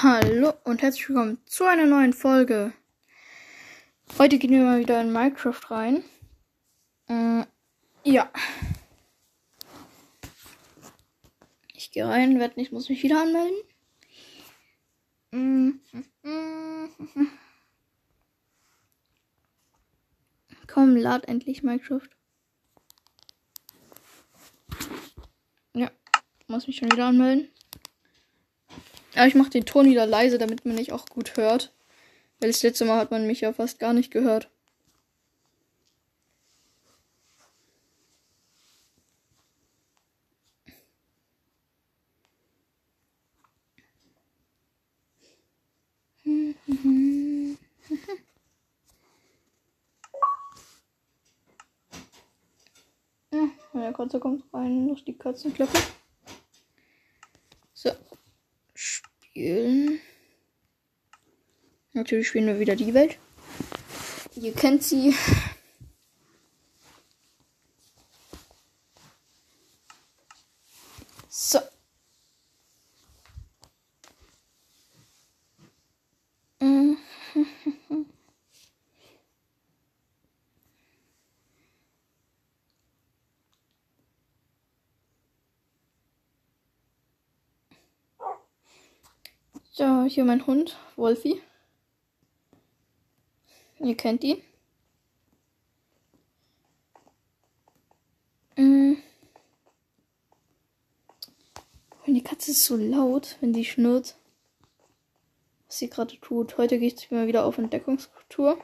Hallo 0.00 0.54
und 0.62 0.80
herzlich 0.80 1.08
willkommen 1.08 1.38
zu 1.46 1.64
einer 1.64 1.84
neuen 1.84 2.12
Folge. 2.12 2.72
Heute 4.16 4.38
gehen 4.38 4.52
wir 4.52 4.62
mal 4.62 4.78
wieder 4.78 5.00
in 5.00 5.12
Minecraft 5.12 5.58
rein. 5.70 6.04
Äh, 7.08 7.44
ja. 8.04 8.30
Ich 11.74 11.90
gehe 11.90 12.06
rein, 12.06 12.38
werde 12.38 12.60
nicht, 12.60 12.70
muss 12.70 12.88
mich 12.88 13.02
wieder 13.02 13.22
anmelden. 13.22 13.56
Komm, 20.68 20.94
lad 20.94 21.26
endlich 21.26 21.64
Minecraft. 21.64 22.08
Ja, 25.74 25.90
muss 26.46 26.68
mich 26.68 26.76
schon 26.76 26.92
wieder 26.92 27.06
anmelden. 27.06 27.50
Aber 29.14 29.26
ich 29.26 29.34
mache 29.34 29.50
den 29.50 29.64
Ton 29.66 29.86
wieder 29.86 30.06
leise, 30.06 30.38
damit 30.38 30.64
man 30.64 30.76
nicht 30.76 30.92
auch 30.92 31.06
gut 31.06 31.36
hört. 31.36 31.72
Weil 32.40 32.50
das 32.50 32.62
letzte 32.62 32.84
Mal 32.84 32.98
hat 32.98 33.10
man 33.10 33.26
mich 33.26 33.40
ja 33.40 33.52
fast 33.52 33.78
gar 33.78 33.92
nicht 33.92 34.10
gehört. 34.10 34.50
Ja, 53.30 53.48
meine 53.74 53.92
Katze 53.92 54.18
kommt 54.20 54.42
rein, 54.54 54.86
noch 54.86 55.00
die 55.04 55.16
Katzenklappe. 55.16 55.78
So. 57.74 57.90
Spielen. 59.38 60.00
Natürlich 61.92 62.26
spielen 62.26 62.48
wir 62.48 62.58
wieder 62.58 62.74
die 62.74 62.92
Welt. 62.92 63.18
Ihr 64.34 64.52
kennt 64.52 64.82
sie. 64.82 65.14
So. 89.78 89.97
So, 90.08 90.14
hier 90.14 90.24
mein 90.24 90.46
Hund, 90.46 90.78
Wolfi. 90.96 91.38
Ihr 93.78 93.94
kennt 93.94 94.24
ihn. 94.24 94.40
Mm. 98.56 98.94
Und 102.06 102.14
die 102.14 102.22
Katze 102.22 102.52
ist 102.52 102.64
so 102.64 102.76
laut, 102.76 103.36
wenn 103.42 103.52
die 103.52 103.66
schnurrt. 103.66 104.16
Was 105.66 105.78
sie 105.78 105.90
gerade 105.90 106.18
tut. 106.20 106.56
Heute 106.56 106.78
gehe 106.78 106.88
ich 106.88 107.10
mal 107.10 107.26
wieder 107.26 107.44
auf 107.44 107.58
Entdeckungstour. 107.58 108.58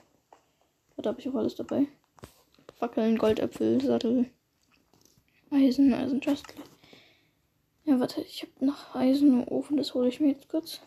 Da 0.96 1.10
habe 1.10 1.20
ich 1.20 1.28
auch 1.28 1.34
alles 1.34 1.56
dabei. 1.56 1.86
Fackeln, 2.78 3.18
Goldäpfel, 3.18 3.82
Sattel, 3.82 4.30
Eisen, 5.50 5.92
Eisenchest. 5.92 6.46
Ja, 7.84 8.00
warte, 8.00 8.22
ich 8.22 8.40
habe 8.40 8.64
noch 8.64 8.94
Eisen 8.94 9.42
im 9.42 9.48
Ofen, 9.48 9.76
das 9.76 9.92
hole 9.92 10.08
ich 10.08 10.20
mir 10.20 10.28
jetzt 10.28 10.48
kurz. 10.48 10.80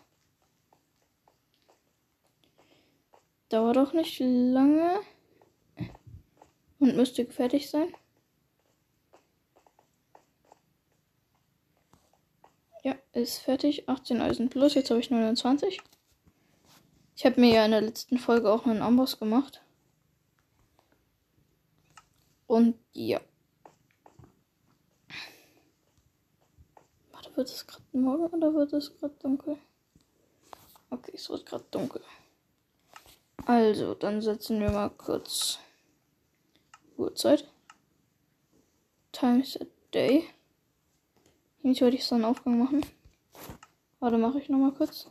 Dauert 3.48 3.76
doch 3.76 3.92
nicht 3.92 4.18
lange. 4.20 5.00
Und 6.78 6.96
müsste 6.96 7.24
fertig 7.26 7.70
sein. 7.70 7.92
Ja, 12.84 12.94
ist 13.12 13.38
fertig. 13.38 13.88
18 13.88 14.20
Eisen 14.20 14.48
plus. 14.50 14.74
Jetzt 14.74 14.90
habe 14.90 15.00
ich 15.00 15.10
29. 15.10 15.80
Ich 17.16 17.26
habe 17.26 17.40
mir 17.40 17.52
ja 17.52 17.64
in 17.64 17.72
der 17.72 17.80
letzten 17.80 18.18
Folge 18.18 18.52
auch 18.52 18.66
einen 18.66 18.82
Amboss 18.82 19.18
gemacht. 19.18 19.60
Und 22.46 22.78
ja. 22.92 23.20
Warte, 27.10 27.36
wird 27.36 27.48
es 27.48 27.66
gerade 27.66 27.84
morgen 27.92 28.36
oder 28.36 28.54
wird 28.54 28.72
es 28.72 28.96
gerade 28.98 29.14
dunkel? 29.20 29.58
Okay, 30.90 31.12
es 31.14 31.28
wird 31.28 31.44
gerade 31.44 31.64
dunkel. 31.70 32.02
Also, 33.46 33.94
dann 33.94 34.20
setzen 34.20 34.60
wir 34.60 34.70
mal 34.70 34.90
kurz 34.90 35.58
Uhrzeit. 36.96 37.48
Times 39.12 39.56
a 39.60 39.64
day. 39.94 40.24
Jetzt 41.62 41.80
wollte 41.80 41.96
ich 41.96 42.04
Sonnenaufgang 42.04 42.58
machen. 42.58 42.84
Warte, 44.00 44.18
mache 44.18 44.38
ich 44.38 44.48
nochmal 44.48 44.72
kurz. 44.72 45.10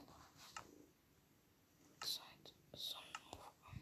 Zeit, 2.02 2.54
Sonnenaufgang. 2.74 3.82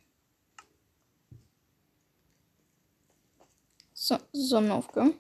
So, 3.94 4.18
Sonnenaufgang. 4.34 5.14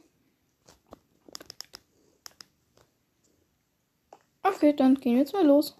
Okay, 4.43 4.73
dann 4.73 4.95
gehen 4.95 5.13
wir 5.13 5.19
jetzt 5.19 5.33
mal 5.33 5.45
los. 5.45 5.75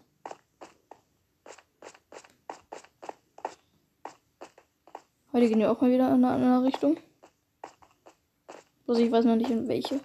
Heute 5.46 5.54
gehen 5.54 5.62
wir 5.62 5.72
auch 5.72 5.80
mal 5.80 5.92
wieder 5.92 6.08
in 6.08 6.26
eine 6.26 6.30
andere 6.32 6.64
Richtung. 6.64 6.98
Also 8.88 9.00
ich 9.00 9.12
weiß 9.12 9.26
noch 9.26 9.36
nicht 9.36 9.52
in 9.52 9.68
welche. 9.68 10.00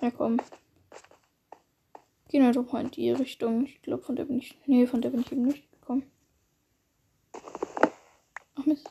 Ja 0.00 0.12
komm. 0.12 0.40
Gehen 2.28 2.44
wir 2.44 2.52
doch 2.52 2.70
mal 2.70 2.84
in 2.84 2.92
die 2.92 3.10
Richtung. 3.10 3.64
Ich 3.64 3.82
glaube 3.82 4.04
von 4.04 4.14
der 4.14 4.26
bin 4.26 4.38
ich. 4.38 4.56
Nee, 4.66 4.86
von 4.86 5.02
der 5.02 5.10
bin 5.10 5.22
ich 5.22 5.32
eben 5.32 5.42
nicht 5.42 5.72
gekommen. 5.72 6.08
Ach 8.54 8.64
Mist. 8.64 8.88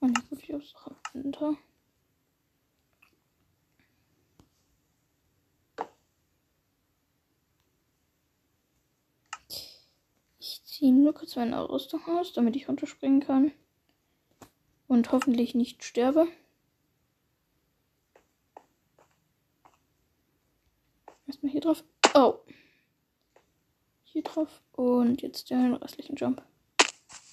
Und 0.00 0.18
jetzt 0.18 0.32
würde 0.32 0.42
ich 0.42 0.52
aufs 0.52 0.74
runter. 1.14 1.56
Nur 11.12 11.18
kurz 11.18 11.36
meine 11.36 11.68
Rüstung 11.68 12.00
aus, 12.06 12.32
damit 12.32 12.56
ich 12.56 12.68
runterspringen 12.68 13.20
kann. 13.20 13.52
Und 14.88 15.12
hoffentlich 15.12 15.54
nicht 15.54 15.84
sterbe. 15.84 16.26
Erstmal 21.26 21.52
hier 21.52 21.60
drauf. 21.60 21.84
Oh. 22.14 22.38
Hier 24.04 24.22
drauf. 24.22 24.62
Und 24.72 25.20
jetzt 25.20 25.50
den 25.50 25.74
restlichen 25.74 26.16
Jump. 26.16 26.42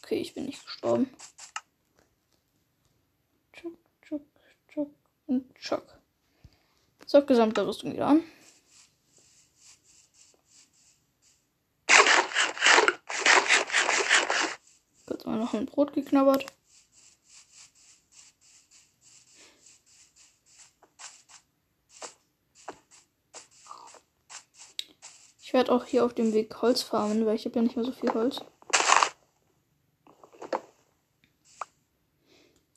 Okay, 0.03 0.19
ich 0.19 0.34
bin 0.34 0.45
nicht 0.45 0.63
gestorben. 0.66 1.09
Chuck, 3.53 3.78
chuck, 4.01 4.25
chuck 4.68 4.91
und 5.28 5.56
chuck. 5.56 6.00
So, 7.06 7.25
gesamte 7.25 7.66
Rüstung 7.66 7.94
wieder 7.94 8.07
an. 8.07 8.23
Noch 15.54 15.60
ein 15.60 15.66
Brot 15.66 15.94
geknabbert. 15.94 16.46
Ich 25.42 25.54
werde 25.54 25.72
auch 25.72 25.86
hier 25.86 26.06
auf 26.06 26.13
dem 26.13 26.34
Weg 26.34 26.62
Holz 26.62 26.84
farmen, 26.84 27.25
weil 27.25 27.36
ich 27.36 27.46
habe 27.46 27.56
ja 27.56 27.63
nicht 27.63 27.75
mehr 27.75 27.86
so 27.86 27.92
viel 27.92 28.13
Holz. 28.13 28.40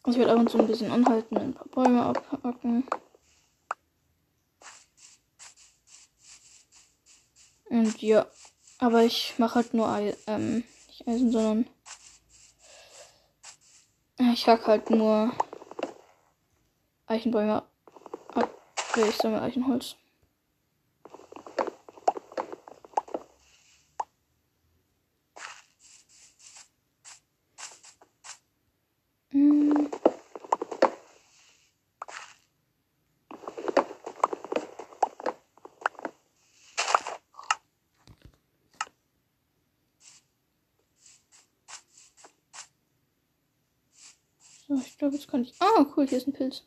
Also 0.04 0.18
ich 0.18 0.18
werde 0.18 0.32
ab 0.32 0.38
und 0.38 0.50
zu 0.50 0.58
ein 0.58 0.66
bisschen 0.66 0.90
anhalten, 0.90 1.36
ein 1.36 1.52
paar 1.52 1.68
Bäume 1.68 2.02
abhacken. 2.02 2.84
Und 7.66 8.02
ja, 8.02 8.26
aber 8.78 9.04
ich 9.04 9.34
mache 9.38 9.56
halt 9.56 9.74
nur 9.74 9.88
ähm, 10.26 10.64
nicht 10.88 11.06
Eisen, 11.06 11.30
sondern 11.30 11.66
ich 14.30 14.46
hack 14.46 14.66
halt 14.66 14.90
nur 14.90 15.32
Eichenbäume 17.06 17.62
ab. 18.34 18.50
Ich 18.96 19.16
sammle 19.16 19.40
Eichenholz. 19.42 19.96
Ich 44.86 44.98
glaube, 44.98 45.14
jetzt 45.14 45.28
kann 45.28 45.42
ich. 45.42 45.54
Ah, 45.60 45.86
cool, 45.96 46.06
hier 46.06 46.18
ist 46.18 46.26
ein 46.26 46.32
Pilz. 46.32 46.64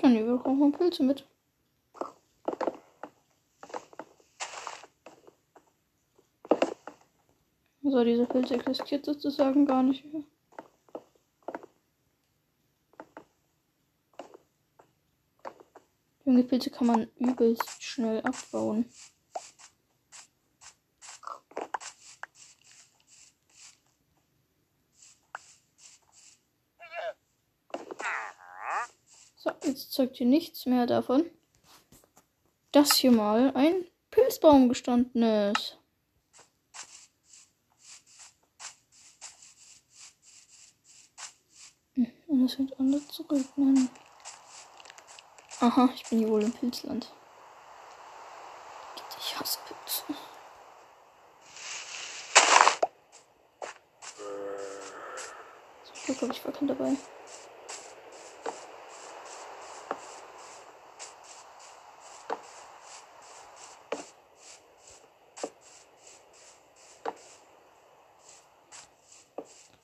Dann 0.00 0.12
nehmen 0.12 0.26
wir 0.28 0.36
doch 0.36 0.46
auch 0.46 0.54
mal 0.54 0.72
Pilze 0.72 1.02
mit. 1.02 1.26
So, 7.82 8.04
dieser 8.04 8.26
Pilz 8.26 8.50
existiert 8.50 9.04
sozusagen 9.04 9.66
gar 9.66 9.82
nicht 9.82 10.04
mehr. 10.12 10.22
Junge 16.24 16.44
Pilze 16.44 16.70
kann 16.70 16.86
man 16.86 17.08
übelst 17.16 17.82
schnell 17.82 18.20
abbauen. 18.20 18.84
Zeugt 29.98 30.18
hier 30.18 30.28
nichts 30.28 30.64
mehr 30.64 30.86
davon, 30.86 31.28
dass 32.70 32.94
hier 32.94 33.10
mal 33.10 33.50
ein 33.56 33.84
Pilzbaum 34.12 34.68
gestanden 34.68 35.24
ist. 35.24 35.76
Und 41.96 42.44
es 42.44 42.56
wird 42.60 42.78
alle 42.78 43.04
zurücknehmen. 43.08 43.90
Aha, 45.58 45.88
ich 45.92 46.04
bin 46.08 46.20
hier 46.20 46.28
wohl 46.28 46.44
im 46.44 46.52
Pilzland. 46.52 47.12
Ich 49.18 49.36
hasse 49.36 49.58
Pilze. 49.66 50.04
Zum 55.82 56.04
Glück 56.04 56.22
habe 56.22 56.32
ich 56.32 56.40
Fackeln 56.40 56.68
dabei. 56.68 56.96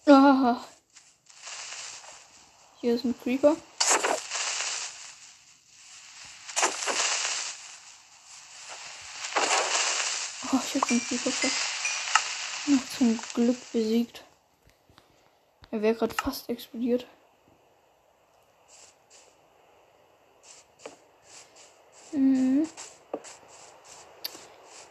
Ah. 0.07 0.61
Hier 2.95 3.01
ist 3.01 3.07
ein 3.07 3.21
Creeper. 3.21 3.57
Oh, 10.53 10.61
ich 10.65 10.81
hab 10.81 10.89
den 10.89 11.05
Creeper 11.05 11.31
fast 11.33 12.69
noch 12.69 12.89
zum 12.97 13.19
Glück 13.35 13.57
besiegt. 13.73 14.23
Er 15.73 15.83
wäre 15.83 15.97
gerade 15.97 16.15
fast 16.15 16.49
explodiert. 16.49 17.09
Mhm. 22.13 22.69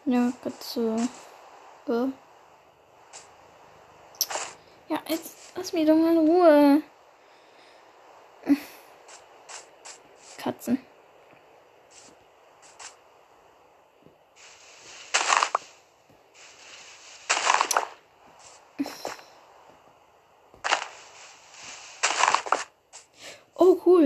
Ja, 0.03 0.33
Katze. 0.43 0.97
Äh. 1.87 2.07
Ja, 4.89 5.01
jetzt 5.07 5.35
lass 5.55 5.71
mich 5.71 5.87
doch 5.87 5.95
mal 5.95 6.11
in 6.11 6.17
Ruhe. 6.17 6.83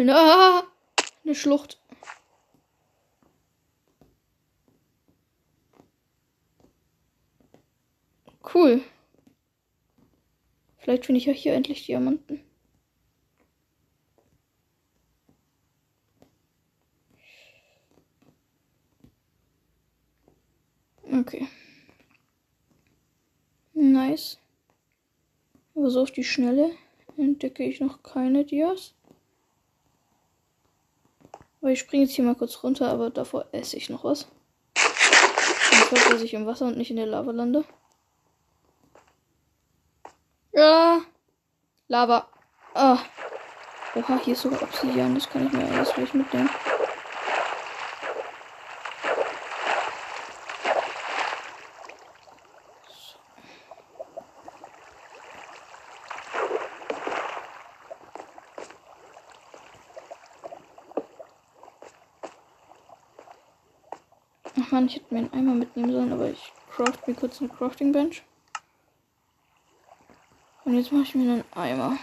Ne? 0.03 0.15
Ah, 0.15 0.63
eine 1.23 1.33
Schlucht. 1.35 1.81
Cool. 8.53 8.81
Vielleicht 10.77 11.05
finde 11.05 11.19
ich 11.19 11.25
ja 11.25 11.33
hier 11.33 11.53
endlich 11.53 11.85
Diamanten. 11.85 12.41
Okay. 21.11 21.47
Nice. 23.73 24.39
Aber 25.75 25.89
so 25.89 26.01
auf 26.01 26.11
die 26.11 26.23
Schnelle 26.23 26.71
entdecke 27.17 27.63
ich 27.63 27.79
noch 27.79 28.03
keine 28.03 28.45
Dias. 28.45 28.96
Aber 31.67 31.73
ich 31.73 31.79
springe 31.81 32.05
jetzt 32.05 32.13
hier 32.13 32.23
mal 32.23 32.33
kurz 32.33 32.63
runter, 32.63 32.87
aber 32.87 33.09
davor 33.09 33.43
esse 33.51 33.75
ich 33.75 33.89
noch 33.89 34.05
was. 34.05 34.25
Ich 34.77 35.91
hoffe, 35.91 36.11
dass 36.11 36.21
ich 36.21 36.33
im 36.33 36.45
Wasser 36.45 36.67
und 36.67 36.77
nicht 36.77 36.91
in 36.91 36.95
der 36.95 37.07
Lava 37.07 37.31
lande. 37.31 37.65
Ja. 40.53 41.01
Lava. 41.89 42.25
Ah. 42.73 42.99
Oha, 43.95 44.17
hier 44.23 44.31
ist 44.31 44.43
sogar 44.43 44.63
Obsidian. 44.63 45.15
Das 45.15 45.29
kann 45.29 45.47
ich 45.47 45.51
mir 45.51 45.69
alles 45.69 45.93
gleich 45.93 46.13
mitnehmen. 46.13 46.49
Ach 64.67 64.71
man, 64.71 64.76
ich 64.87 64.95
hätte 64.95 65.13
mir 65.13 65.19
einen 65.19 65.33
Eimer 65.33 65.53
mitnehmen 65.53 65.91
sollen, 65.91 66.13
aber 66.13 66.29
ich 66.29 66.51
craft 66.71 67.07
mir 67.07 67.15
kurz 67.15 67.39
eine 67.39 67.49
Crafting 67.49 67.91
Bench. 67.91 68.23
Und 70.65 70.75
jetzt 70.75 70.91
mache 70.91 71.03
ich 71.03 71.15
mir 71.15 71.31
einen 71.31 71.43
Eimer. 71.53 71.97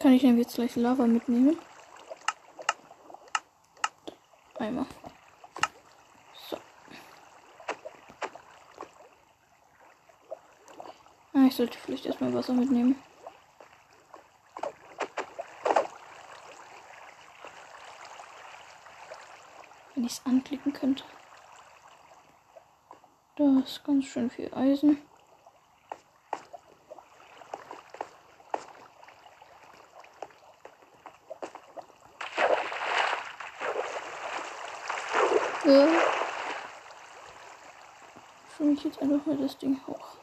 Kann 0.00 0.12
ich 0.12 0.22
denn 0.22 0.38
jetzt 0.38 0.54
gleich 0.54 0.74
Lava 0.76 1.06
mitnehmen? 1.06 1.58
Eimer. 4.58 4.86
So. 6.48 6.56
Ah, 11.34 11.46
ich 11.46 11.47
sollte 11.58 11.76
vielleicht 11.76 12.06
erstmal 12.06 12.32
Wasser 12.32 12.52
mitnehmen. 12.52 12.94
Wenn 19.94 20.04
ich 20.04 20.12
es 20.12 20.24
anklicken 20.24 20.72
könnte. 20.72 21.02
Da 23.34 23.60
ist 23.64 23.82
ganz 23.82 24.04
schön 24.04 24.30
viel 24.30 24.54
Eisen. 24.54 24.98
Ja. 35.64 35.88
Schwimme 38.56 38.72
ich 38.74 38.84
jetzt 38.84 39.02
einfach 39.02 39.26
mal 39.26 39.36
das 39.36 39.58
Ding 39.58 39.80
hoch. 39.88 40.18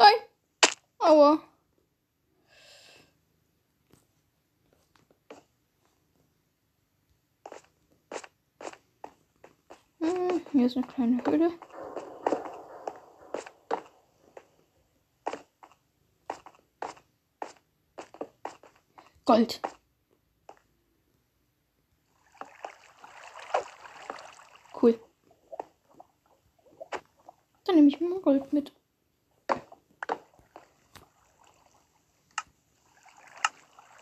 Nein! 0.00 0.14
Aua! 0.98 1.38
Hm, 10.00 10.40
hier 10.52 10.59
ist 10.70 10.76
eine 10.76 10.86
kleine 10.86 11.24
Höhle. 11.24 11.50
Gold. 19.24 19.60
Cool. 24.80 25.00
Dann 27.64 27.74
nehme 27.74 27.88
ich 27.88 28.00
mir 28.00 28.08
mal 28.08 28.20
Gold 28.20 28.52
mit. 28.52 28.72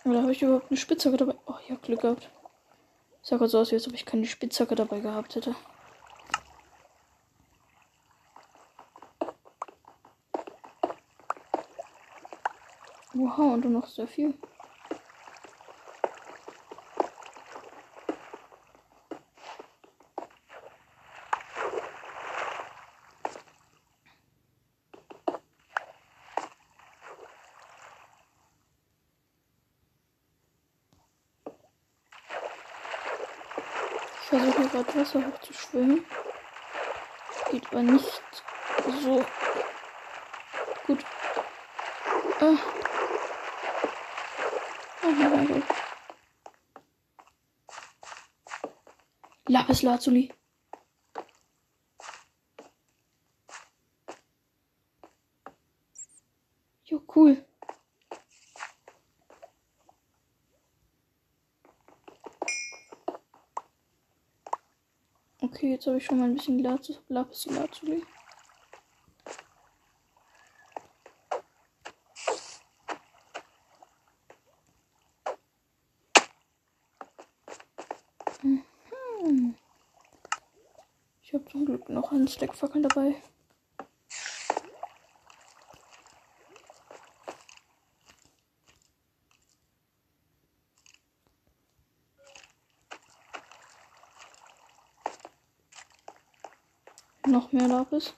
Oder 0.05 0.23
habe 0.23 0.33
ich 0.33 0.43
überhaupt 0.43 0.71
eine 0.71 0.77
Spitzhacke 0.77 1.17
dabei? 1.17 1.35
Oh, 1.47 1.55
ja, 1.69 1.77
Glück 1.77 2.01
gehabt. 2.01 2.31
Sah 3.23 3.37
gerade 3.37 3.51
so 3.51 3.59
aus, 3.59 3.73
als 3.73 3.87
ob 3.87 3.95
ich 3.95 4.07
keine 4.07 4.27
Spitzhacke 4.27 4.75
dabei 4.75 5.01
gehabt 5.01 5.35
hätte. 5.35 5.55
Wow, 13.37 13.53
und 13.53 13.63
dann 13.63 13.73
noch 13.73 13.87
sehr 13.87 14.09
viel. 14.09 14.33
Ich 34.23 34.29
versuche 34.29 34.69
gerade 34.69 34.95
Wasser 34.95 35.27
hochzuschwimmen. 35.27 36.05
Geht 37.51 37.67
aber 37.67 37.83
nicht 37.83 38.23
so 39.03 39.25
gut. 40.87 41.05
Ah. 42.41 42.78
Oh. 45.21 45.63
Lapis 49.49 49.83
Lazuli. 49.83 50.31
Jo, 56.85 57.03
cool. 57.17 57.45
Okay, 65.41 65.71
jetzt 65.71 65.87
habe 65.87 65.97
ich 65.97 66.05
schon 66.05 66.19
mal 66.19 66.25
ein 66.27 66.35
bisschen 66.35 66.59
Lapis 66.59 67.47
Lazuli. 67.47 68.05
Mhm. 78.43 79.55
Ich 81.23 81.35
habe 81.35 81.45
zum 81.51 81.67
Glück 82.37 82.61
noch 82.61 82.75
einen 82.75 82.83
Stackfackeln 82.83 82.83
dabei. 82.83 83.15
Noch 97.27 97.53
mehr 97.53 97.69
Lapis. 97.69 98.15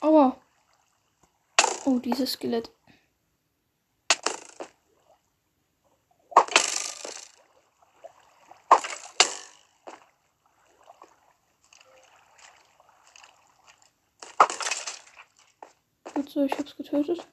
Aua. 0.00 0.36
Oh, 1.84 1.98
dieses 1.98 2.32
Skelett. 2.32 2.75
Gut 16.16 16.34
ich 16.34 16.58
hab's 16.58 16.74
getötet. 16.74 17.26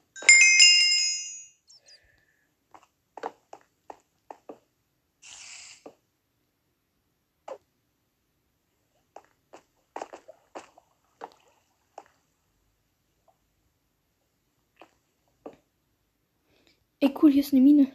Ey, 17.00 17.14
cool, 17.22 17.32
hier 17.32 17.40
ist 17.40 17.54
eine 17.54 17.62
Mine. 17.62 17.90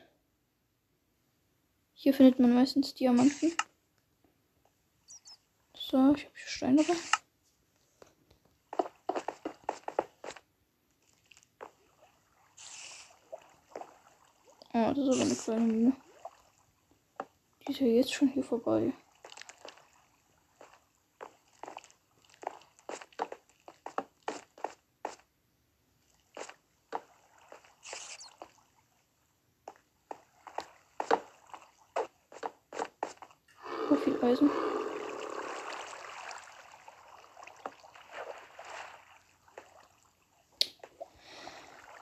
Hier 1.93 2.15
findet 2.15 2.39
man 2.39 2.55
meistens 2.55 2.95
Diamanten. 2.95 3.53
So, 5.75 6.15
ich 6.15 6.25
habe 6.25 6.35
hier 6.35 6.47
Stein 6.47 6.77
dabei. 6.77 6.95
Oh, 14.71 14.93
das 14.93 15.07
Mine. 15.57 15.93
Die 17.67 17.71
ist 17.71 17.79
ja 17.79 17.87
jetzt 17.87 18.13
schon 18.13 18.27
hier 18.27 18.43
vorbei. 18.43 18.93
So 33.89 33.95
viel 33.95 34.23
Eisen. 34.23 34.51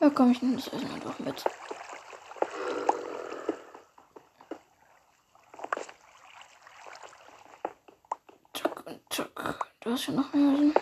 Ja, 0.01 0.09
komm, 0.09 0.31
ich 0.31 0.39
das 0.41 0.73
Eisen 0.73 0.91
einfach 0.91 1.17
mit. 1.19 1.43
Tuck 8.53 8.83
und 8.85 9.01
hast 9.97 10.07
ja 10.07 10.13
noch 10.13 10.31
mehr 10.31 10.51
Eisen. 10.51 10.73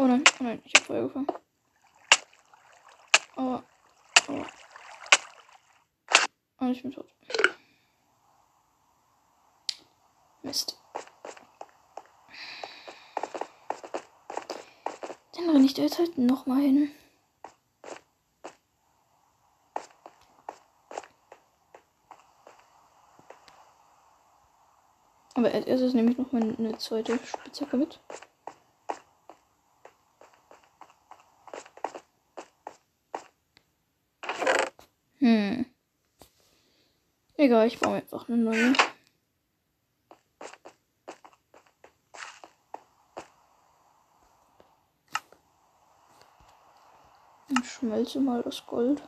Oh 0.00 0.06
nein, 0.06 0.24
oh 0.40 0.44
nein, 0.44 0.62
ich 0.64 0.72
hab 0.74 0.86
Feuer 0.86 1.02
gefangen. 1.02 1.26
Aua. 3.36 3.62
Aua. 4.28 4.46
Oh, 6.58 6.70
ich 6.70 6.80
bin 6.80 6.90
tot. 6.90 7.06
Mist. 10.42 10.78
Dann 15.36 15.50
renne 15.50 15.64
ich 15.64 15.74
da 15.74 15.82
jetzt 15.82 15.98
halt 15.98 16.18
nochmal 16.18 16.60
hin. 16.60 16.90
Aber 25.34 25.52
als 25.54 25.66
erstes 25.66 25.94
nehme 25.94 26.10
ich 26.10 26.18
noch 26.18 26.32
mal 26.32 26.42
eine 26.42 26.76
zweite 26.76 27.18
Spitzhacke 27.24 27.78
mit. 27.78 27.98
Hm. 35.18 35.64
Egal, 37.36 37.66
ich 37.66 37.78
baue 37.78 37.94
einfach 37.94 38.28
eine 38.28 38.36
neue. 38.36 38.74
Und 47.48 47.64
schmelze 47.90 48.20
mal 48.20 48.40
das 48.42 48.64
Gold. 48.66 49.02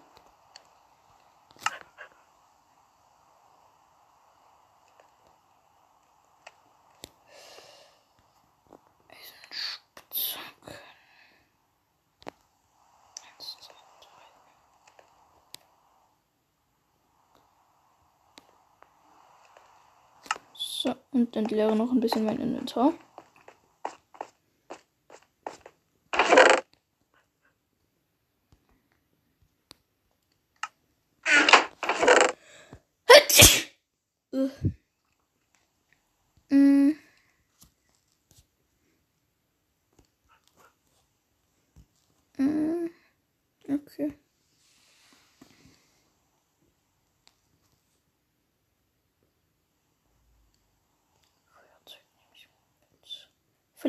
So, 20.55 20.97
und 21.13 21.37
entleere 21.37 21.77
noch 21.77 21.93
ein 21.93 22.01
bisschen 22.01 22.25
mein 22.25 22.41
Inventar. 22.41 22.93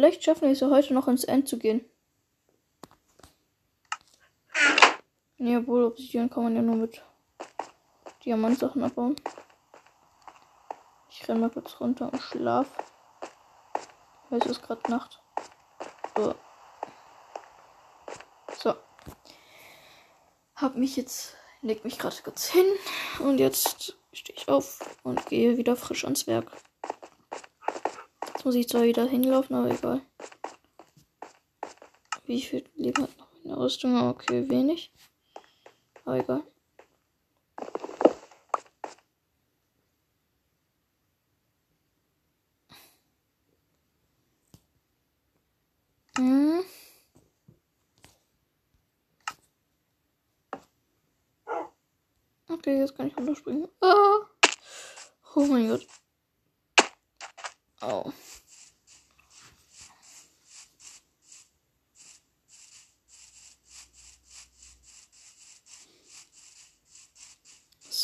Vielleicht 0.03 0.25
schaffen 0.25 0.41
wir 0.41 0.49
es 0.49 0.59
ja 0.59 0.69
heute 0.69 0.93
noch 0.93 1.07
ins 1.07 1.23
End 1.23 1.47
zu 1.47 1.57
gehen. 1.57 1.89
Jawohl, 5.37 5.85
Obsidian 5.85 6.29
kann 6.29 6.43
man 6.43 6.57
ja 6.57 6.61
nur 6.61 6.75
mit 6.75 7.01
Diamantsachen 8.25 8.83
abbauen. 8.83 9.15
Ich 11.09 11.25
renne 11.25 11.39
mal 11.39 11.49
kurz 11.49 11.79
runter 11.79 12.11
und 12.11 12.21
schlaf. 12.21 12.67
Weil 14.29 14.41
es 14.41 14.47
ist 14.47 14.61
gerade 14.61 14.91
Nacht. 14.91 15.21
So. 16.17 16.35
so. 18.59 18.75
Hab 20.57 20.75
mich 20.75 20.97
jetzt, 20.97 21.37
leg 21.61 21.85
mich 21.85 21.97
gerade 21.97 22.17
kurz 22.25 22.47
hin 22.47 22.65
und 23.19 23.37
jetzt 23.37 23.95
stehe 24.11 24.37
ich 24.37 24.49
auf 24.49 24.81
und 25.03 25.25
gehe 25.27 25.55
wieder 25.55 25.77
frisch 25.77 26.03
ans 26.03 26.27
Werk. 26.27 26.51
Jetzt 28.43 28.47
muss 28.47 28.55
ich 28.55 28.67
zwar 28.67 28.83
wieder 28.83 29.05
hinlaufen, 29.07 29.55
aber 29.55 29.71
egal. 29.71 30.01
Wie 32.25 32.41
viel 32.41 32.65
Leben 32.75 33.03
hat 33.03 33.17
noch 33.17 33.29
meine 33.41 33.57
Rüstung? 33.57 33.95
Okay, 33.95 34.49
wenig. 34.49 34.91
Aber 36.03 36.17
egal. 36.17 36.43
Hm. 46.17 46.65
Okay, 52.49 52.79
jetzt 52.79 52.97
kann 52.97 53.07
ich 53.07 53.15
runterspringen. 53.15 53.69
Ah. 53.79 54.17
Oh 55.33 55.45
mein 55.45 55.69
Gott. 55.69 55.87
Oh. 57.79 58.11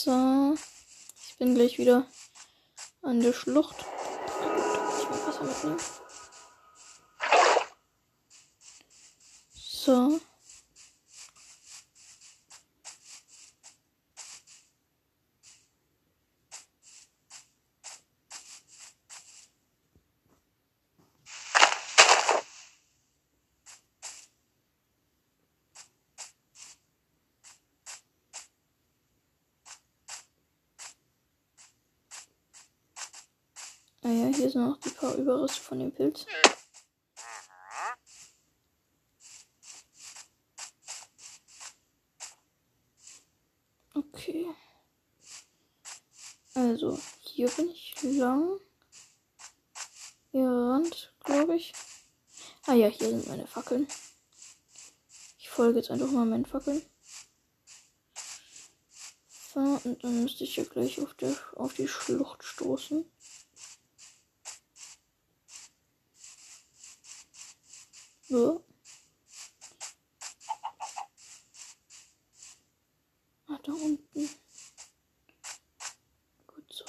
So. 0.10 0.55
Ich 1.27 1.38
bin 1.38 1.55
gleich 1.55 1.78
wieder 1.89 2.05
an 3.01 3.19
der 3.19 3.34
Schlucht. 3.34 3.77
Ich 3.79 5.10
will 5.10 5.27
Wasser 5.27 5.43
mitnehmen. 5.43 5.79
So. 9.55 10.18
Ah 34.10 34.12
ja, 34.12 34.25
hier 34.25 34.50
sind 34.50 34.65
noch 34.65 34.80
die 34.80 34.89
paar 34.89 35.13
Überreste 35.13 35.62
von 35.62 35.78
dem 35.78 35.91
Pilz. 35.91 36.26
Okay. 43.93 44.48
Also, 46.56 47.00
hier 47.19 47.50
bin 47.52 47.69
ich 47.69 48.02
lang 48.02 48.60
gerannt, 50.32 51.13
glaube 51.24 51.58
ich. 51.58 51.74
Ah 52.65 52.74
ja, 52.74 52.88
hier 52.88 53.10
sind 53.10 53.28
meine 53.28 53.45
Fackeln. 53.45 53.88
Ich 55.38 55.52
folge 55.52 55.78
jetzt 55.78 55.91
einfach 55.91 56.10
mal 56.10 56.26
meinen 56.26 56.48
Fackeln. 56.48 56.82
So, 59.54 59.60
und 59.60 60.04
dann 60.04 60.24
müsste 60.24 60.45
ich 60.45 60.56
ja 60.56 60.63
gleich 60.63 61.00
auf, 61.00 61.13
der, 61.13 61.36
auf 61.54 61.76
die 61.76 61.88
Schlucht 61.88 62.43
stoßen. 62.43 63.06
So. 68.30 68.63
Ah, 73.48 73.58
da 73.63 73.72
unten. 73.74 74.30
Gut 76.46 76.63
so. 76.72 76.86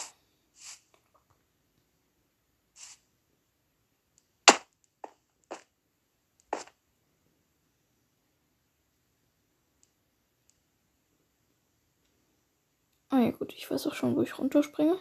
Ah 13.09 13.21
ja 13.21 13.31
gut, 13.31 13.55
ich 13.55 13.71
weiß 13.71 13.87
auch 13.87 13.95
schon, 13.95 14.15
wo 14.15 14.21
ich 14.21 14.39
runterspringe. 14.39 14.99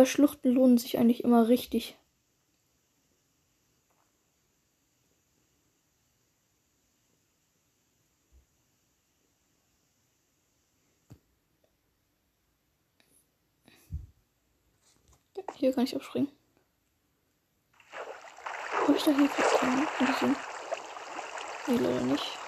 Aber 0.00 0.06
Schluchten 0.06 0.48
lohnen 0.48 0.78
sich 0.78 0.96
eigentlich 0.96 1.24
immer 1.24 1.48
richtig. 1.48 1.98
Hier 15.56 15.74
kann 15.74 15.84
ich 15.84 15.94
abspringen. 15.94 16.32
Habe 18.72 18.96
ich 18.96 19.02
da 19.02 19.10
hier 19.14 19.28
gerade 19.28 20.12
gesehen? 20.12 20.36
Nee, 21.66 21.76
leider 21.76 22.00
nicht. 22.06 22.38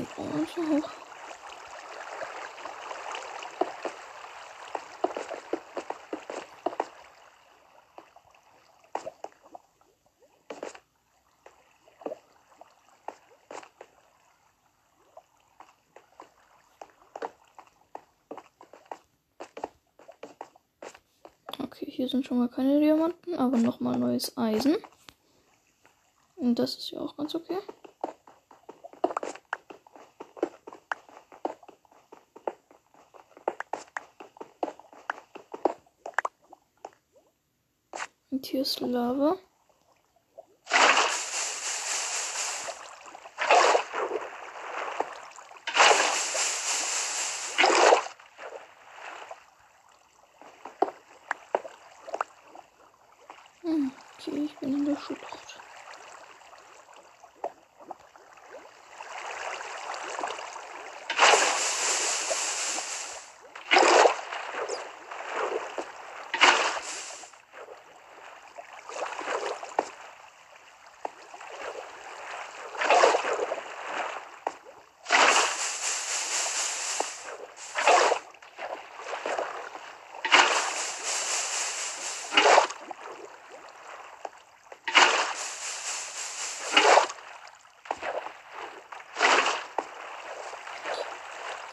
Noch 0.00 0.56
hoch. 0.56 0.90
Okay, 21.62 21.90
hier 21.90 22.08
sind 22.08 22.24
schon 22.24 22.38
mal 22.38 22.48
keine 22.48 22.80
Diamanten, 22.80 23.34
aber 23.34 23.58
nochmal 23.58 23.98
neues 23.98 24.36
Eisen. 24.38 24.78
Und 26.36 26.58
das 26.58 26.76
ist 26.76 26.90
ja 26.90 27.00
auch 27.00 27.16
ganz 27.18 27.34
okay. 27.34 27.58
Ist 38.60 38.80
Lava. 38.80 39.38
Hm, 53.62 53.92
okay, 54.18 54.44
ich 54.44 54.58
bin 54.58 54.74
in 54.74 54.84
der 54.84 54.96
Schlucht. 54.96 55.60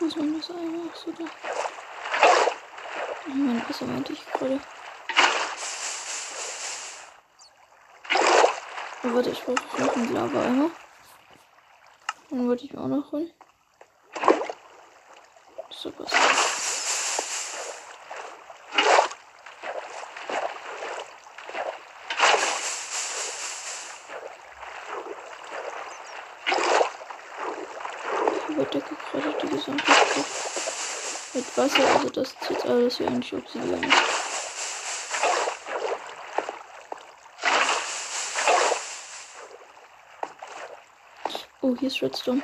Wo 0.07 0.09
ist 0.09 0.17
mein 0.19 0.31
Messer? 0.37 0.53
Ach 0.89 0.95
so, 0.95 1.11
da. 1.11 1.25
Mein 3.27 3.61
Messer 3.67 3.85
meinte 3.87 4.13
ich 4.13 4.25
gerade. 4.31 4.61
Oh, 9.03 9.13
warte, 9.13 9.31
ich 9.31 9.43
brauche 9.43 9.81
noch 9.81 9.95
einen 9.97 10.13
Lava-Eimer. 10.13 10.71
Dann 12.29 12.47
wollte 12.47 12.63
ich 12.63 12.77
auch 12.77 12.87
noch 12.87 13.11
holen. 13.11 13.33
Super. 15.71 16.05
Ich 28.47 28.49
überdecke 28.53 28.95
gerade 29.11 29.35
die 29.41 29.47
gesamte 29.47 29.83
Stadt 29.83 30.25
mit 31.37 31.57
Wasser, 31.57 31.87
also 31.95 32.09
das 32.09 32.29
ist 32.29 32.49
jetzt 32.49 32.65
alles 32.65 32.97
hier 32.97 33.07
eigentlich 33.07 33.33
Obsidian. 33.33 33.93
Oh, 41.61 41.75
hier 41.77 41.89
ist 41.89 42.01
Redstone. 42.01 42.41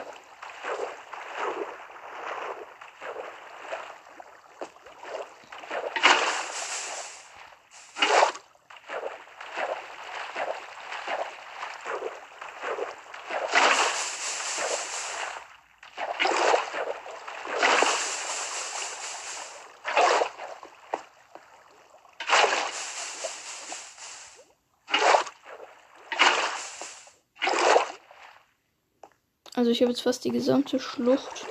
Also 29.55 29.62
ich 29.73 29.81
habe 29.81 29.91
jetzt 29.91 30.03
fast 30.03 30.23
die 30.23 30.31
gesamte 30.31 30.79
Schlucht 30.79 31.47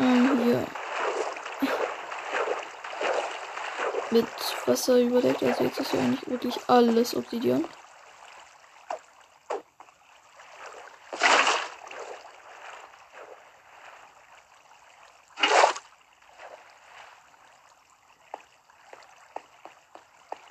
ähm, 0.00 0.42
hier 0.44 0.66
mit 4.10 4.26
Wasser 4.66 5.00
überdeckt. 5.00 5.42
Also 5.44 5.62
jetzt 5.62 5.78
ist 5.78 5.92
ja 5.92 6.00
eigentlich 6.00 6.28
wirklich 6.28 6.58
alles 6.66 7.14
Obsidian. 7.14 7.64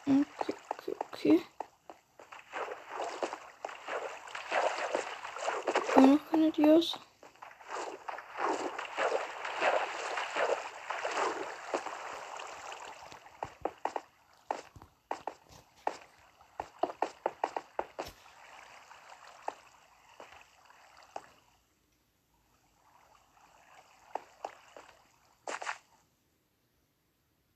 Okay, 0.08 0.56
okay, 0.78 0.96
okay. 1.12 1.42
Immer 6.42 6.48
noch 6.50 6.56
keine 6.56 6.68
Dios. 6.74 7.00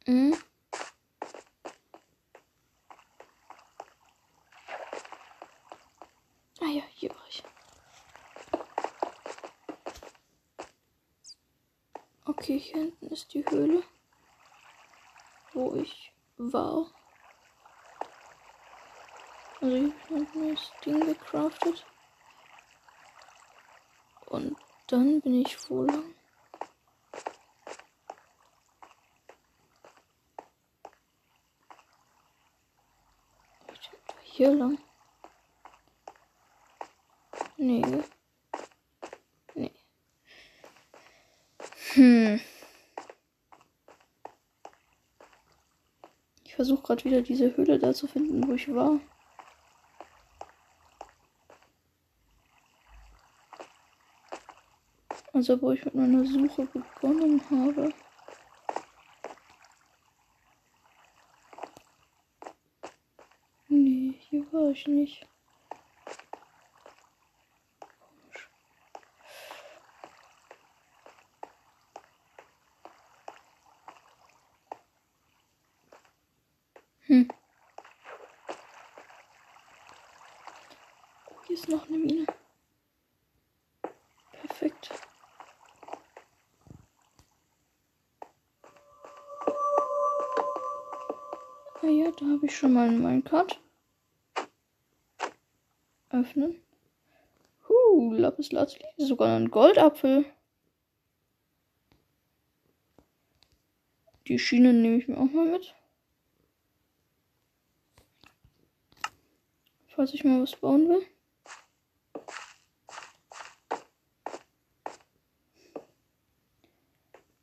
Mhm. 0.08 0.36
Ah 6.62 6.66
ja, 6.68 6.84
hier 6.94 7.10
war 7.10 7.18
ich. 7.28 7.44
Okay, 12.28 12.60
hier 12.60 12.82
hinten 12.82 13.05
ist 13.16 13.34
die 13.34 13.46
Höhle, 13.50 13.82
wo 15.54 15.74
ich 15.76 16.12
war. 16.36 16.92
Also 19.62 19.74
hier 19.78 19.94
habe 20.10 20.20
ich 20.22 20.36
ein 20.36 20.42
neues 20.42 20.72
Ding 20.86 21.00
gecraftet. 21.00 21.86
Und 24.26 24.58
dann 24.88 25.22
bin 25.22 25.46
ich 25.46 25.70
wo 25.70 25.84
lang? 25.84 26.14
Hier 34.24 34.54
lang. 34.54 34.78
Nee. 37.56 38.04
Hm. 41.94 42.42
Ich 46.44 46.56
versuche 46.56 46.75
gerade 46.86 47.04
wieder 47.04 47.22
diese 47.22 47.56
Höhle 47.58 47.80
da 47.80 47.94
zu 47.94 48.06
finden, 48.08 48.48
wo 48.48 48.54
ich 48.54 48.74
war. 48.74 49.00
Also 55.34 55.62
wo 55.62 55.72
ich 55.72 55.84
mit 55.84 55.96
meiner 55.96 56.24
Suche 56.26 56.66
begonnen 56.66 57.42
habe. 57.50 57.92
Nee, 63.68 64.14
hier 64.30 64.46
war 64.54 64.70
ich 64.70 64.88
nicht. 64.88 65.28
Komisch. 68.00 68.50
Hm. 77.08 77.28
Oh, 81.30 81.36
hier 81.46 81.56
ist 81.56 81.70
noch 81.70 81.88
eine 81.88 81.98
Mine. 82.00 82.26
Perfekt. 84.58 84.90
Ah 91.82 91.88
ja, 91.88 92.10
da 92.12 92.26
habe 92.26 92.46
ich 92.46 92.56
schon 92.56 92.72
mal 92.74 92.88
einen 92.88 93.02
Minecart. 93.02 93.60
Öffnen. 96.10 96.62
Huh, 97.68 98.14
Lapis 98.14 98.54
Lazuli. 98.54 98.86
Sogar 98.98 99.36
ein 99.36 99.52
Goldapfel. 99.52 100.26
Die 104.28 104.40
Schiene 104.40 104.72
nehme 104.72 104.96
ich 104.96 105.10
mir 105.10 105.18
auch 105.18 105.32
mal 105.32 105.52
mit. 105.52 105.76
Falls 109.88 110.14
ich 110.14 110.24
mal 110.24 110.42
was 110.42 110.56
bauen 110.56 110.88
will. 110.88 111.06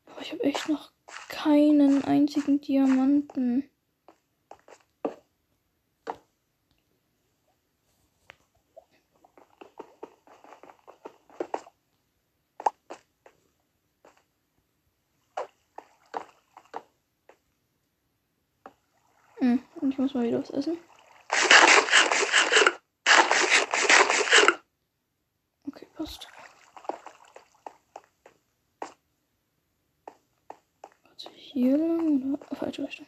Aber 0.06 0.20
ich 0.20 0.32
habe 0.32 0.42
echt 0.42 0.68
noch 0.68 0.92
keinen 1.28 2.04
einzigen 2.34 2.60
Diamanten. 2.62 3.68
Hm, 19.38 19.62
ich 19.90 19.98
muss 19.98 20.14
mal 20.14 20.24
wieder 20.24 20.40
was 20.40 20.50
essen. 20.50 20.78
Okay, 25.66 25.86
passt. 25.94 26.28
Also 31.10 31.28
hier 31.52 31.76
lang 31.76 32.34
oder 32.34 32.56
falsche 32.56 32.82
Richtung? 32.84 33.06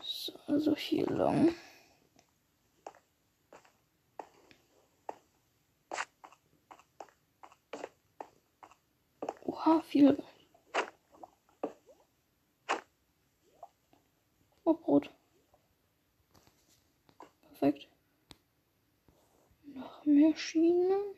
So, 0.00 0.32
also 0.46 0.76
hier 0.76 1.06
lang. 1.06 1.54
Oha, 9.44 9.80
viel. 9.82 10.22
Oh, 14.64 14.74
Brot. 14.74 15.10
Perfekt. 17.48 17.88
Noch 19.64 20.04
mehr 20.04 20.36
Schienen. 20.36 21.14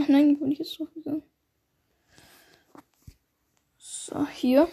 Ach 0.00 0.08
nein, 0.08 0.36
wo 0.36 0.44
bin 0.44 0.52
ich 0.52 0.58
jetzt 0.58 0.78
drauf 0.78 0.92
gegangen? 0.94 1.22
So. 3.76 4.12
zwar 4.12 4.28
hier. 4.28 4.68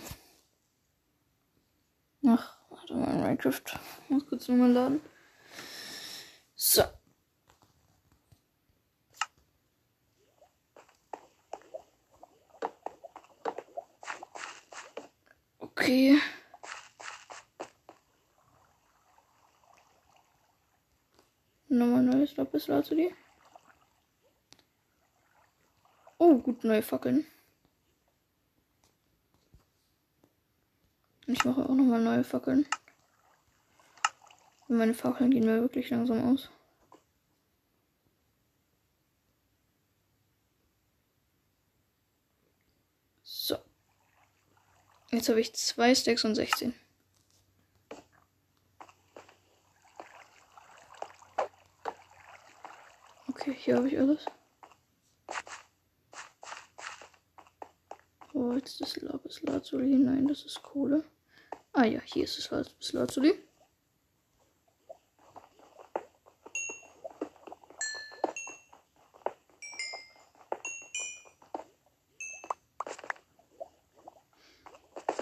Ach, 2.26 2.58
warte 2.70 2.94
mal, 2.96 3.16
Minecraft. 3.16 3.62
Muss 4.10 4.26
kurz 4.26 4.39
nochmal 4.50 4.72
laden. 4.72 5.02
So. 6.56 6.84
Okay. 15.60 16.20
Nochmal 21.68 22.04
neues 22.04 22.36
Lapis 22.36 22.66
die. 22.66 23.16
Oh, 26.18 26.38
gut, 26.40 26.64
neue 26.64 26.82
Fackeln. 26.82 27.26
Ich 31.28 31.46
mache 31.46 31.64
auch 31.64 31.76
nochmal 31.76 32.02
neue 32.02 32.24
Fackeln. 32.24 32.66
Meine 34.72 34.94
Fackeln 34.94 35.32
gehen 35.32 35.46
mir 35.46 35.62
wirklich 35.62 35.90
langsam 35.90 36.24
aus. 36.32 36.48
So. 43.24 43.58
Jetzt 45.10 45.28
habe 45.28 45.42
ich 45.42 45.56
zwei 45.56 45.96
Stacks 45.96 46.24
und 46.24 46.36
16. 46.36 46.76
Okay, 53.28 53.56
hier 53.58 53.78
habe 53.78 53.88
ich 53.88 53.98
alles. 53.98 54.26
Oh, 58.34 58.54
jetzt 58.54 58.80
das 58.82 58.98
Lapis 58.98 59.42
Lazuli. 59.42 59.96
Nein, 59.96 60.28
das 60.28 60.46
ist 60.46 60.62
Kohle. 60.62 61.04
Ah 61.74 61.86
ja, 61.86 62.02
hier 62.02 62.26
ist 62.26 62.38
das 62.38 62.52
Lapis 62.52 62.94
Lazuli. 62.94 63.49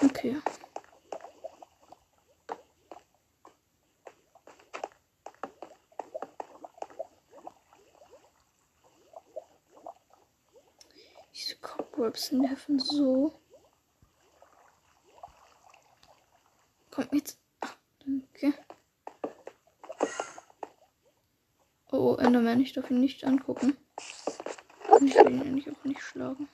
Okay. 0.04 0.36
Diese 11.34 11.56
Cobwebs 11.58 12.32
nerven 12.32 12.80
so. 12.80 13.40
Komm 16.92 17.08
jetzt. 17.12 17.40
Ach, 17.62 17.76
danke. 18.00 18.54
Oh, 21.92 22.16
Enderman, 22.20 22.60
ich 22.60 22.74
darf 22.74 22.92
ihn 22.92 23.00
nicht 23.00 23.24
angucken. 23.24 23.78
Und 24.90 25.08
ich 25.08 25.16
will 25.16 25.32
ihn 25.32 25.42
eigentlich 25.42 25.72
auch 25.72 25.84
nicht 25.84 26.02
schlagen. 26.02 26.50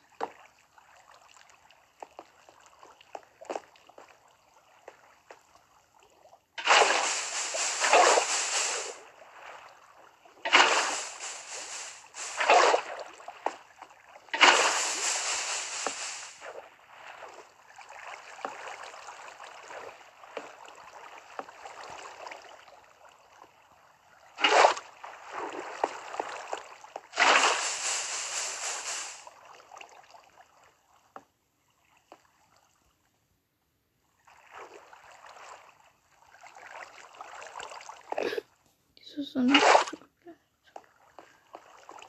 Das 39.15 39.27
ist 39.27 39.37
ein. 39.37 39.61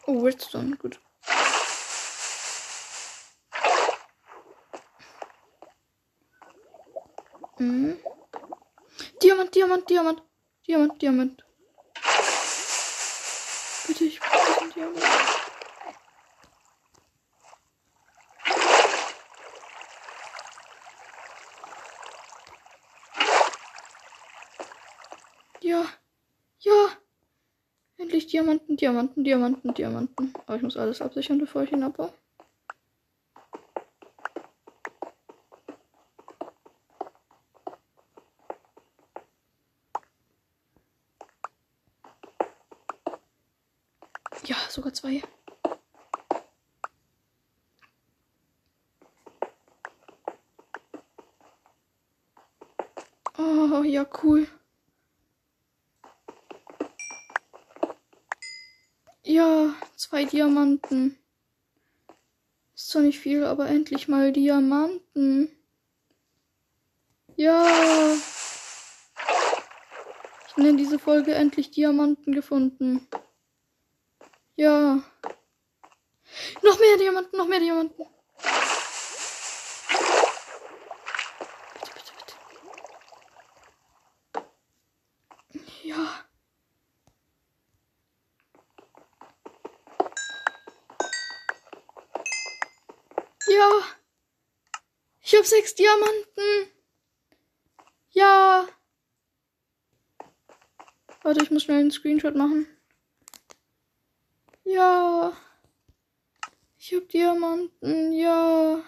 Oh, 0.06 0.20
Redstone, 0.20 0.74
gut. 0.76 0.98
Mhm. 7.58 7.98
Diamant, 9.22 9.54
Diamant, 9.54 9.90
Diamant. 9.90 10.22
Diamant, 10.66 11.02
Diamant. 11.02 11.44
Bitte, 13.86 14.04
ich 14.04 14.18
brauche 14.18 14.60
einen 14.62 14.72
Diamant. 14.72 15.04
Ja. 25.60 26.03
Diamanten, 28.34 28.76
Diamanten, 28.76 29.22
Diamanten, 29.22 29.74
Diamanten. 29.74 30.34
Aber 30.46 30.56
ich 30.56 30.62
muss 30.62 30.76
alles 30.76 31.00
absichern, 31.00 31.38
bevor 31.38 31.62
ich 31.62 31.70
ihn 31.70 31.84
abbaue. 31.84 32.12
Ja, 44.46 44.56
sogar 44.68 44.92
zwei. 44.92 45.22
Oh, 53.38 53.84
ja, 53.84 54.04
cool. 54.24 54.48
Ja, 59.26 59.74
zwei 60.14 60.26
Diamanten. 60.26 61.18
Ist 62.76 62.90
zwar 62.90 63.02
nicht 63.02 63.18
viel, 63.18 63.42
aber 63.42 63.66
endlich 63.66 64.06
mal 64.06 64.30
Diamanten. 64.30 65.50
Ja. 67.34 67.66
Ich 70.46 70.56
nenne 70.56 70.76
diese 70.76 71.00
Folge 71.00 71.34
endlich 71.34 71.72
Diamanten 71.72 72.32
gefunden. 72.32 73.08
Ja. 74.54 75.02
Noch 76.62 76.78
mehr 76.78 76.96
Diamanten, 76.96 77.36
noch 77.36 77.48
mehr 77.48 77.58
Diamanten. 77.58 78.06
Bitte, 81.82 82.12
bitte, 82.22 82.34
bitte. 85.50 85.74
Ja. 85.82 86.24
Ja. 93.46 93.70
Ich 95.20 95.33
habe 95.44 95.48
sechs 95.48 95.74
Diamanten. 95.74 96.70
Ja. 98.12 98.66
Warte, 101.22 101.42
ich 101.42 101.50
muss 101.50 101.64
schnell 101.64 101.80
einen 101.80 101.90
Screenshot 101.90 102.34
machen. 102.34 102.66
Ja. 104.64 105.36
Ich 106.78 106.94
habe 106.94 107.04
Diamanten. 107.06 108.12
Ja. 108.12 108.82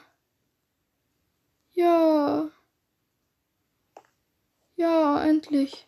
Ja. 1.72 2.50
Ja, 4.76 5.24
endlich. 5.24 5.86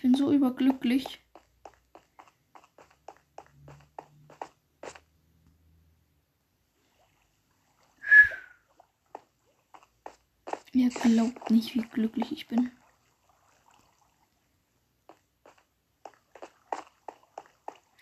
Ich 0.00 0.02
bin 0.02 0.14
so 0.14 0.32
überglücklich. 0.32 1.20
Ihr 10.72 10.88
glaubt 10.88 11.50
nicht, 11.50 11.74
wie 11.74 11.82
glücklich 11.82 12.32
ich 12.32 12.48
bin. 12.48 12.72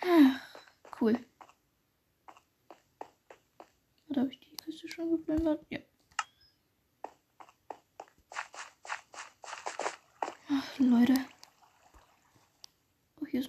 Ach, 0.01 0.41
cool. 1.01 1.19
Oder 4.07 4.21
habe 4.21 4.31
ich 4.31 4.39
die 4.39 4.55
Kiste 4.55 4.89
schon 4.89 5.11
geplündert? 5.11 5.67
Ja. 5.69 5.81
Ach, 10.49 10.79
Leute. 10.79 11.15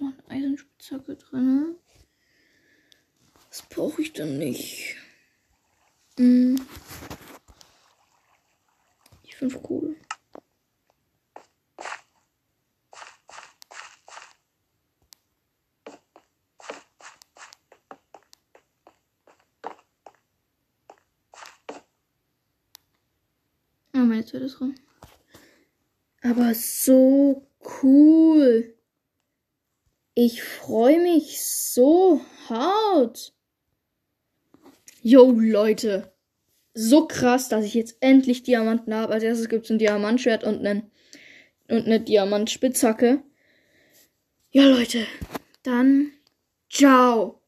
Oh, 0.01 0.05
ist 0.07 0.17
noch 0.17 0.29
eine 0.29 0.43
Eisenspitzhacke 0.43 1.15
drin. 1.15 1.75
Was 3.49 3.63
brauche 3.63 4.01
ich 4.01 4.13
denn 4.13 4.37
nicht? 4.37 4.95
Hm. 6.17 6.59
Die 9.25 9.33
fünf 9.33 9.61
Kohle. 9.61 9.95
Ah, 23.93 24.05
meine 24.05 24.21
ist 24.21 24.61
rum. 24.61 24.75
Aber 26.21 26.53
so 26.53 27.47
cool. 27.81 28.78
Ich 30.21 30.43
freue 30.43 30.99
mich 30.99 31.41
so 31.41 32.19
hart. 32.49 33.33
Yo, 35.01 35.31
Leute. 35.31 36.11
So 36.73 37.07
krass, 37.07 37.47
dass 37.47 37.63
ich 37.63 37.73
jetzt 37.73 37.95
endlich 38.01 38.43
Diamanten 38.43 38.93
habe. 38.93 39.13
Als 39.13 39.23
erstes 39.23 39.47
gibt 39.47 39.63
es 39.63 39.71
ein 39.71 39.79
Diamantschwert 39.79 40.43
und, 40.43 40.59
einen, 40.59 40.91
und 41.69 41.85
eine 41.85 42.01
Diamantspitzhacke. 42.01 43.23
Ja, 44.51 44.65
Leute. 44.65 45.07
Dann 45.63 46.11
ciao. 46.69 47.38